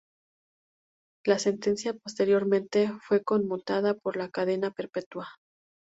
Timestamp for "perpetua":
4.71-5.27